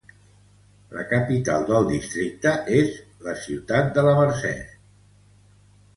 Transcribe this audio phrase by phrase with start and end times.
[0.99, 4.77] La capital del districte és la ciutat de La Merced.